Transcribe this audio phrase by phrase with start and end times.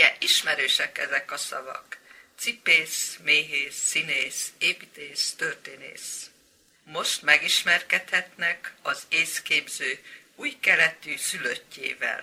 [0.00, 1.98] Ugye ismerősek ezek a szavak.
[2.36, 6.30] Cipész, méhész, színész, építész, történész.
[6.92, 9.98] Most megismerkedhetnek az észképző
[10.36, 12.20] új keletű szülöttjével.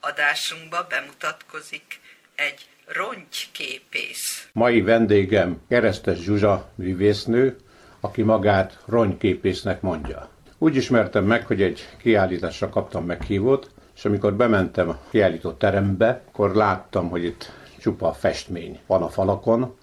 [0.00, 2.00] Adásunkba bemutatkozik
[2.34, 4.48] egy rongyképész.
[4.52, 7.56] Mai vendégem Keresztes Zsuzsa művésznő,
[8.00, 10.30] aki magát ronyképésznek mondja.
[10.58, 16.54] Úgy ismertem meg, hogy egy kiállításra kaptam meghívót, és amikor bementem a kiállító terembe, akkor
[16.54, 19.76] láttam, hogy itt csupa festmény van a falakon,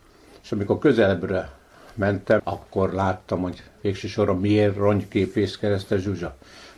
[0.43, 1.51] és amikor közelebbre
[1.93, 6.35] mentem, akkor láttam, hogy végső soron miért ronyképész keresztes Zsuzsa.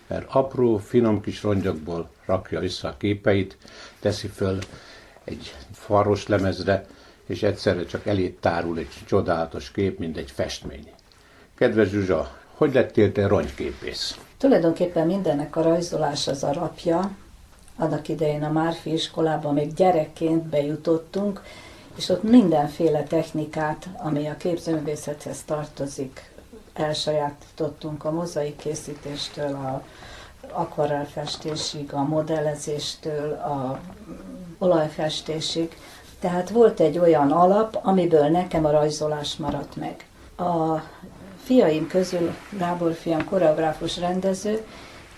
[0.07, 3.57] Mert apró, finom kis rongyokból rakja vissza a képeit,
[3.99, 4.59] teszi föl
[5.23, 6.85] egy faros lemezre,
[7.25, 10.91] és egyszerre csak elét tárul egy csodálatos kép, mint egy festmény.
[11.55, 14.19] Kedves Zsuzsa, hogy lettél te ronyképész?
[14.37, 17.11] Tulajdonképpen mindennek a rajzolás az alapja.
[17.77, 21.43] Annak idején a Márfi iskolában még gyerekként bejutottunk,
[21.95, 26.31] és ott mindenféle technikát, ami a képzőművészethez tartozik,
[26.73, 29.83] elsajátítottunk a mozaik készítéstől, a
[30.51, 33.79] akvarelfestésig, a modellezéstől, a
[34.57, 35.77] olajfestésig.
[36.19, 40.05] Tehát volt egy olyan alap, amiből nekem a rajzolás maradt meg.
[40.49, 40.83] A
[41.43, 44.65] fiaim közül Gábor fiam koreográfus rendező,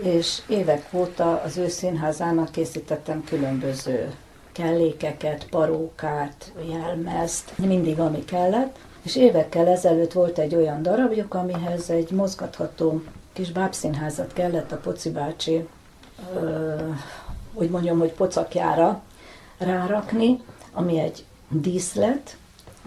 [0.03, 4.13] és évek óta az ő színházának készítettem különböző
[4.51, 8.77] kellékeket, parókát, jelmezt, mindig ami kellett.
[9.01, 13.01] És évekkel ezelőtt volt egy olyan darabjuk, amihez egy mozgatható
[13.33, 15.67] kis bábszínházat kellett a Poci bácsi,
[16.35, 16.75] ö,
[17.53, 19.01] úgy mondjam, hogy pocakjára
[19.57, 20.39] rárakni,
[20.71, 22.37] ami egy díszlet,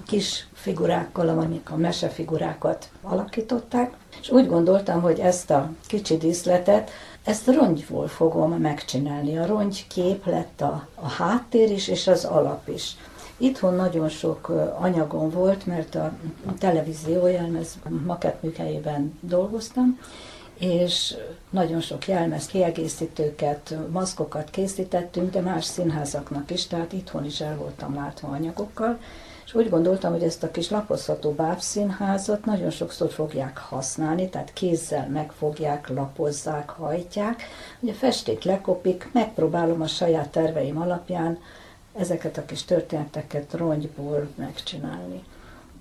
[0.07, 6.91] kis figurákkal, amik a mesefigurákat alakították, és úgy gondoltam, hogy ezt a kicsi díszletet,
[7.25, 9.39] ezt rongyból fogom megcsinálni.
[9.39, 12.97] A rongy kép lett a, a háttér is, és az alap is.
[13.37, 16.13] Itthon nagyon sok anyagom volt, mert a
[16.59, 19.99] televízió jelmez makettműhelyében dolgoztam,
[20.59, 21.15] és
[21.51, 27.95] nagyon sok jelmez, kiegészítőket, maszkokat készítettünk, de más színházaknak is, tehát itthon is el voltam
[27.95, 28.99] látva anyagokkal,
[29.45, 35.09] és úgy gondoltam, hogy ezt a kis lapozható bábszínházat nagyon sokszor fogják használni, tehát kézzel
[35.09, 37.43] megfogják, lapozzák, hajtják.
[37.81, 41.39] Ugye festék lekopik, megpróbálom a saját terveim alapján
[41.97, 45.25] ezeket a kis történeteket rongyból megcsinálni.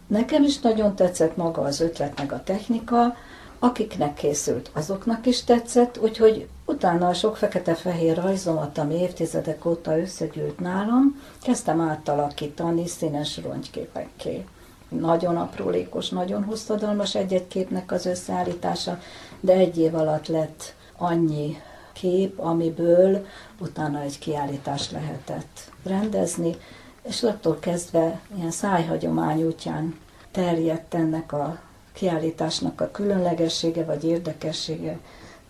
[0.08, 3.16] Nekem is nagyon tetszett maga az ötlet, meg a technika,
[3.60, 6.48] akiknek készült, azoknak is tetszett, úgyhogy
[6.82, 14.46] utána a sok fekete-fehér rajzomat, ami évtizedek óta összegyűlt nálam, kezdtem átalakítani színes rongyképekké.
[14.90, 19.00] Nagyon aprólékos, nagyon hosszadalmas egy-egy képnek az összeállítása,
[19.40, 21.58] de egy év alatt lett annyi
[21.94, 23.26] kép, amiből
[23.60, 26.56] utána egy kiállítást lehetett rendezni,
[27.02, 30.00] és attól kezdve ilyen szájhagyomány útján
[30.32, 31.60] terjedt ennek a
[31.94, 35.00] kiállításnak a különlegessége vagy érdekessége,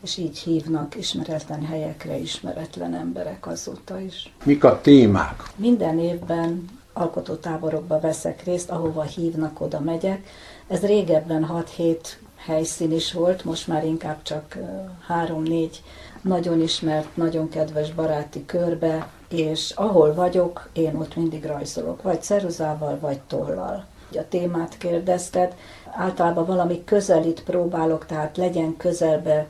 [0.03, 4.33] és így hívnak ismeretlen helyekre ismeretlen emberek azóta is.
[4.43, 5.43] Mik a témák?
[5.55, 10.27] Minden évben alkotótáborokba veszek részt, ahova hívnak, oda megyek.
[10.67, 11.97] Ez régebben 6-7
[12.35, 14.57] helyszín is volt, most már inkább csak
[15.09, 15.69] 3-4
[16.21, 22.97] nagyon ismert, nagyon kedves baráti körbe, és ahol vagyok, én ott mindig rajzolok, vagy ceruzával,
[22.99, 23.85] vagy tollal.
[24.11, 25.55] A témát kérdezted,
[25.91, 29.47] általában valami közelít próbálok, tehát legyen közelbe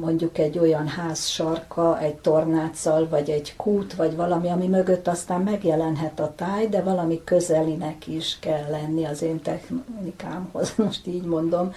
[0.00, 5.40] mondjuk egy olyan ház sarka, egy tornáccal, vagy egy kút, vagy valami, ami mögött aztán
[5.40, 11.72] megjelenhet a táj, de valami közelinek is kell lenni az én technikámhoz, most így mondom.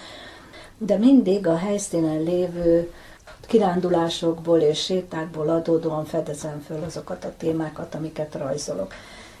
[0.78, 2.92] De mindig a helyszínen lévő
[3.46, 8.92] kirándulásokból és sétákból adódóan fedezem föl azokat a témákat, amiket rajzolok.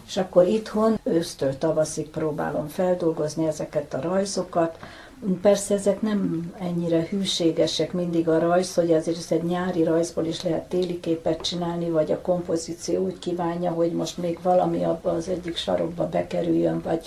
[0.06, 4.78] És akkor itthon ősztől tavaszig próbálom feldolgozni ezeket a rajzokat.
[5.42, 10.68] Persze ezek nem ennyire hűségesek mindig a rajz, hogy ezért egy nyári rajzból is lehet
[10.68, 15.56] téli képet csinálni, vagy a kompozíció úgy kívánja, hogy most még valami abba az egyik
[15.56, 17.06] sarokba bekerüljön, vagy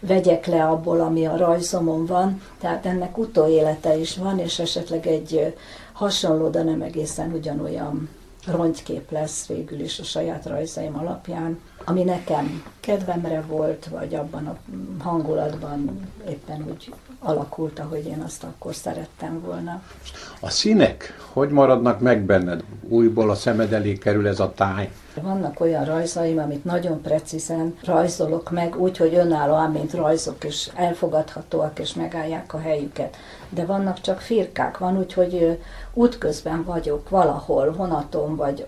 [0.00, 2.42] vegyek le abból, ami a rajzomon van.
[2.58, 5.54] Tehát ennek utóélete is van, és esetleg egy
[5.92, 8.08] hasonló, de nem egészen ugyanolyan
[8.46, 14.56] rongykép lesz végül is a saját rajzaim alapján, ami nekem kedvemre volt, vagy abban a
[15.02, 19.82] hangulatban éppen úgy alakult, ahogy én azt akkor szerettem volna.
[20.40, 22.62] A színek hogy maradnak meg benned?
[22.88, 24.90] Újból a szemed elé kerül ez a táj?
[25.22, 31.78] Vannak olyan rajzaim, amit nagyon precízen rajzolok meg, úgy, hogy önállóan, mint rajzok, és elfogadhatóak,
[31.78, 33.16] és megállják a helyüket.
[33.48, 35.58] De vannak csak firkák, van úgy, hogy
[35.94, 38.66] útközben vagyok valahol, vonaton, vagy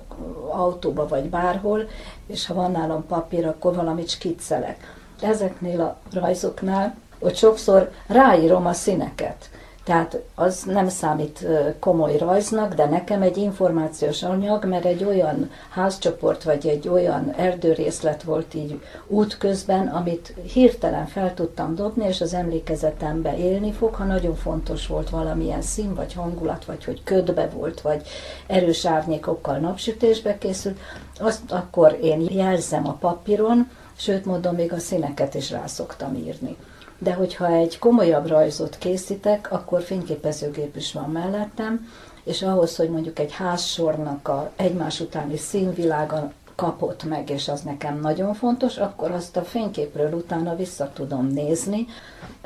[0.50, 1.88] autóba, vagy bárhol,
[2.26, 5.00] és ha van nálam papír, akkor valamit skiccelek.
[5.20, 9.50] Ezeknél a rajzoknál, hogy sokszor ráírom a színeket.
[9.84, 11.46] Tehát az nem számít
[11.78, 18.22] komoly rajznak, de nekem egy információs anyag, mert egy olyan házcsoport vagy egy olyan erdőrészlet
[18.22, 24.34] volt így útközben, amit hirtelen fel tudtam dobni, és az emlékezetembe élni fog, ha nagyon
[24.34, 28.02] fontos volt valamilyen szín, vagy hangulat, vagy hogy ködbe volt, vagy
[28.46, 30.78] erős árnyékokkal napsütésbe készült,
[31.18, 36.56] azt akkor én jelzem a papíron, sőt, mondom, még a színeket is rá szoktam írni
[37.02, 41.88] de hogyha egy komolyabb rajzot készítek, akkor fényképezőgép is van mellettem,
[42.24, 48.00] és ahhoz, hogy mondjuk egy házsornak a egymás utáni színvilága kapott meg, és az nekem
[48.00, 51.86] nagyon fontos, akkor azt a fényképről utána vissza tudom nézni,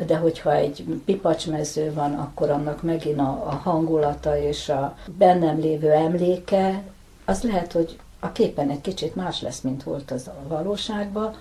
[0.06, 5.90] de hogyha egy pipacsmező van, akkor annak megint a, a hangulata és a bennem lévő
[5.90, 6.82] emléke,
[7.24, 11.34] az lehet, hogy a képen egy kicsit más lesz, mint volt az a valóságban,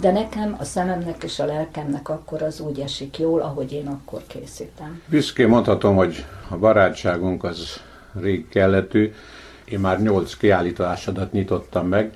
[0.00, 4.22] de nekem, a szememnek és a lelkemnek akkor az úgy esik jól, ahogy én akkor
[4.26, 5.02] készítem.
[5.06, 7.80] Büszkén mondhatom, hogy a barátságunk az
[8.20, 9.12] rég kelletű.
[9.64, 12.12] Én már nyolc kiállításodat nyitottam meg,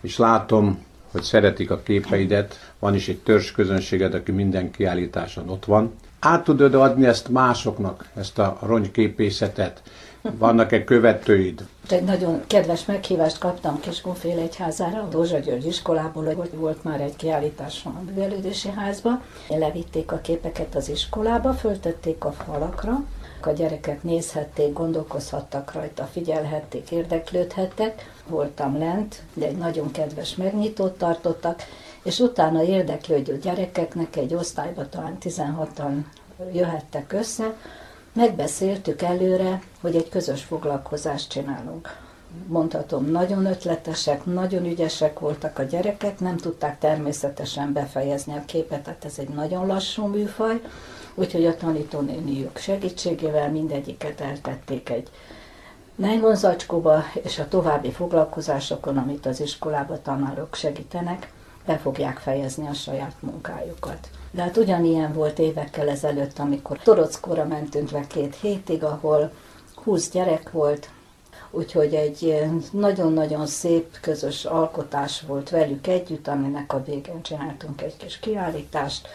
[0.00, 5.64] és látom, hogy szeretik a képeidet, van is egy törzs közönséged, aki minden kiállításon ott
[5.64, 5.94] van.
[6.18, 9.82] Át tudod adni ezt másoknak, ezt a ronyképészetet,
[10.32, 11.66] vannak-e követőid?
[11.88, 17.16] Egy nagyon kedves meghívást kaptam Kiskunfél egyházára, a Dózsa György iskolából, hogy volt már egy
[17.16, 19.22] kiállításom a művelődési házba.
[19.48, 23.04] Levitték a képeket az iskolába, föltették a falakra,
[23.40, 28.12] a gyerekek nézhették, gondolkozhattak rajta, figyelhették, érdeklődhettek.
[28.26, 31.62] Voltam lent, de egy nagyon kedves megnyitót tartottak,
[32.02, 35.92] és utána érdeklődő gyerekeknek egy osztályba talán 16-an
[36.52, 37.54] jöhettek össze,
[38.14, 41.96] megbeszéltük előre, hogy egy közös foglalkozást csinálunk.
[42.46, 49.04] Mondhatom, nagyon ötletesek, nagyon ügyesek voltak a gyerekek, nem tudták természetesen befejezni a képet, tehát
[49.04, 50.60] ez egy nagyon lassú műfaj,
[51.14, 55.10] úgyhogy a tanítónéniük segítségével mindegyiket eltették egy
[55.94, 61.32] nejlonzacskóba, és a további foglalkozásokon, amit az iskolába tanárok segítenek,
[61.66, 64.08] be fogják fejezni a saját munkájukat.
[64.30, 69.32] De hát ugyanilyen volt évekkel ezelőtt, amikor Torockóra mentünk le két hétig, ahol
[69.74, 70.88] 20 gyerek volt,
[71.50, 78.18] úgyhogy egy nagyon-nagyon szép közös alkotás volt velük együtt, aminek a végén csináltunk egy kis
[78.18, 79.08] kiállítást.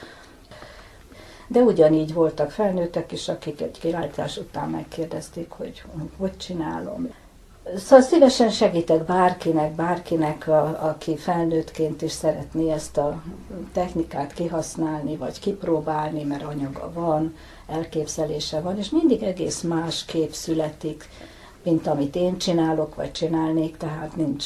[1.48, 5.84] De ugyanígy voltak felnőttek is, akik egy kiállítás után megkérdezték, hogy
[6.18, 7.14] hogy csinálom.
[7.78, 13.24] Szóval szívesen segítek bárkinek, bárkinek, a, aki felnőttként is szeretné ezt a
[13.74, 17.36] technikát kihasználni, vagy kipróbálni, mert anyaga van,
[17.68, 21.10] elképzelése van, és mindig egész más kép születik,
[21.64, 24.46] mint amit én csinálok, vagy csinálnék, tehát nincs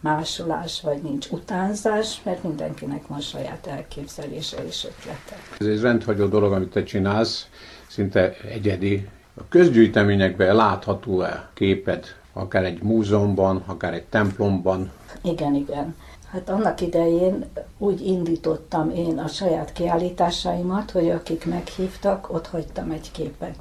[0.00, 5.36] másolás, vagy nincs utánzás, mert mindenkinek van saját elképzelése és ötlete.
[5.58, 7.48] Ez egy rendhagyó dolog, amit te csinálsz,
[7.86, 9.08] szinte egyedi.
[9.34, 12.04] A közgyűjteményekben látható-e képed
[12.38, 14.90] akár egy múzeumban, akár egy templomban.
[15.22, 15.94] Igen, igen.
[16.30, 17.44] Hát annak idején
[17.78, 23.54] úgy indítottam én a saját kiállításaimat, hogy akik meghívtak, ott hagytam egy képet,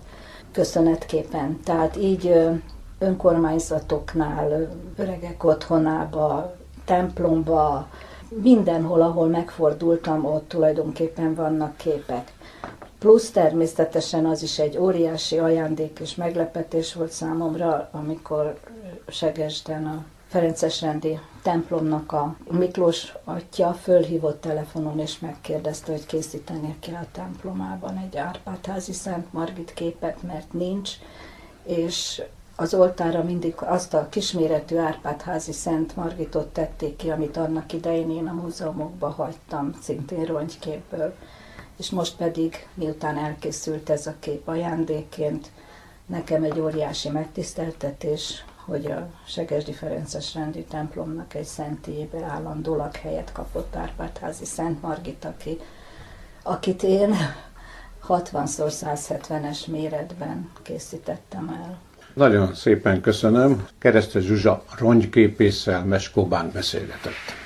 [0.52, 1.60] köszönetképen.
[1.64, 2.34] Tehát így
[3.00, 7.88] önkormányzatoknál, öregek otthonába, templomba,
[8.42, 12.32] mindenhol, ahol megfordultam, ott tulajdonképpen vannak képek.
[13.00, 18.60] Plusz természetesen az is egy óriási ajándék és meglepetés volt számomra, amikor
[19.08, 26.92] Segesden a Ferences rendi templomnak a Miklós atya fölhívott telefonon, és megkérdezte, hogy készíteni ki
[26.92, 30.92] a templomában egy Árpádházi Szent Margit képet, mert nincs,
[31.64, 32.22] és
[32.56, 38.28] az oltára mindig azt a kisméretű Árpádházi Szent Margitot tették ki, amit annak idején én
[38.28, 41.14] a múzeumokba hagytam, szintén ronygyképből
[41.78, 45.52] és most pedig, miután elkészült ez a kép ajándékként,
[46.06, 53.76] nekem egy óriási megtiszteltetés, hogy a Segesdi Ferences rendi templomnak egy szentélyébe állandólag helyet kapott
[53.76, 55.58] Árpádházi Szent Margit, aki,
[56.44, 57.16] akit én
[58.08, 61.80] 60x170-es méretben készítettem el.
[62.14, 63.68] Nagyon szépen köszönöm.
[63.78, 67.46] Keresztes Zsuzsa ronygyképésszel Meskóbán beszélgetett.